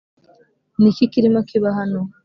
Ni 0.79 0.87
iki 0.91 1.05
kirimo 1.11 1.39
kiba 1.49 1.69
hano 1.77 2.01